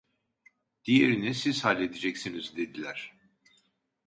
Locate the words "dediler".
2.57-3.13